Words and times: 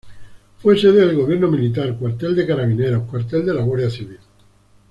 Fue 0.57 0.79
sede 0.79 1.05
del 1.05 1.15
Gobierno 1.15 1.47
Militar, 1.47 1.95
cuartel 1.95 2.35
de 2.35 2.47
Carabineros, 2.47 3.07
cuartel 3.07 3.45
de 3.45 3.53
la 3.53 3.61
Guardia 3.61 3.91
Civil. 3.91 4.17